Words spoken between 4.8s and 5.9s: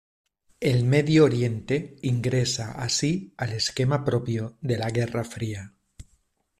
Guerra Fría.